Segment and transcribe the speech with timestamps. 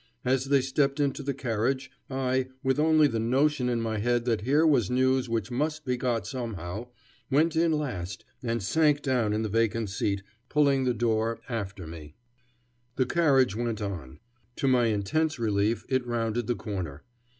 [0.25, 4.41] As they stepped into the carriage, I, with only the notion in my head that
[4.41, 6.87] here was news which must be got somehow,
[7.29, 11.85] went in last and sank down in the vacant seat, pulling the door to after
[11.85, 12.15] me.
[12.95, 14.17] The carriage went on.
[14.55, 17.03] To my intense relief, it rounded the corner.